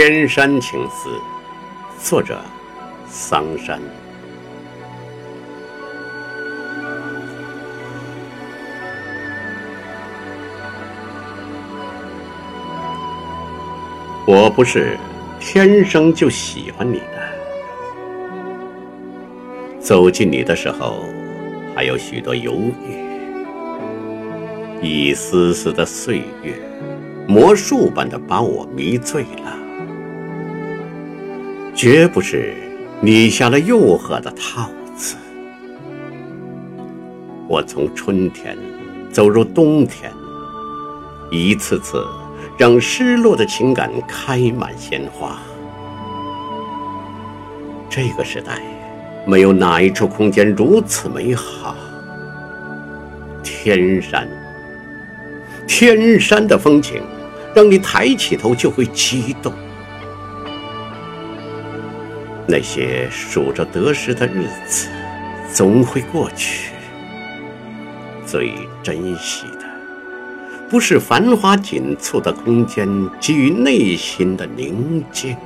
[0.00, 1.10] 天山情思，
[2.00, 2.40] 作者
[3.08, 3.80] 桑山。
[14.24, 14.96] 我不是
[15.40, 17.18] 天生就喜欢你的，
[19.80, 21.02] 走进你的时候，
[21.74, 23.02] 还有许多犹豫。
[24.80, 26.54] 一丝丝的岁月，
[27.26, 29.57] 魔术般的把我迷醉了。
[31.78, 32.52] 绝不是
[33.00, 35.14] 你下了诱惑的套子。
[37.46, 38.58] 我从春天
[39.12, 40.12] 走入冬天，
[41.30, 42.04] 一次次
[42.58, 45.38] 让失落的情感开满鲜花。
[47.88, 48.60] 这个时代，
[49.24, 51.76] 没有哪一处空间如此美好。
[53.44, 54.28] 天山。
[55.68, 57.00] 天山的风景，
[57.54, 59.52] 让你抬起头就会激动。
[62.50, 64.88] 那些数着得失的日子，
[65.52, 66.72] 总会过去。
[68.24, 69.66] 最珍惜的，
[70.70, 72.88] 不是繁华紧促的空间
[73.20, 75.36] 给予内心的宁静。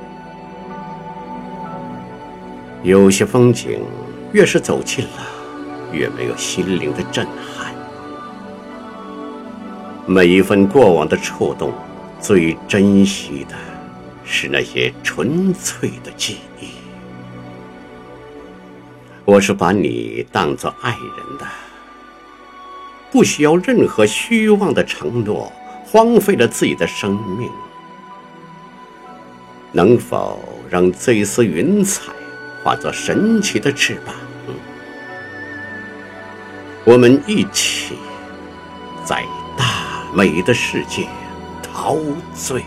[2.83, 3.81] 有些风景，
[4.31, 5.27] 越是走近了，
[5.91, 7.73] 越没有心灵的震撼。
[10.05, 11.73] 每一份过往的触动，
[12.21, 13.55] 最珍惜的
[14.23, 16.69] 是那些纯粹的记忆。
[19.25, 21.45] 我是把你当作爱人的，
[23.11, 25.51] 不需要任何虚妄的承诺，
[25.85, 27.49] 荒废了自己的生命。
[29.71, 32.11] 能否让这一丝云彩
[32.63, 34.13] 化作神奇的翅膀？
[36.83, 37.97] 我们一起
[39.05, 39.23] 在
[39.57, 39.83] 大。
[40.15, 41.07] 美的世界，
[41.63, 41.97] 陶
[42.35, 42.63] 醉。